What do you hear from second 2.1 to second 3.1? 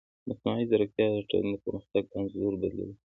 انځور بدلوي.